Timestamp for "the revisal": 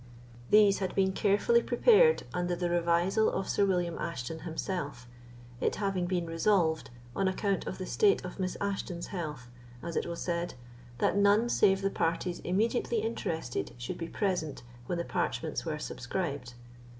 2.55-3.29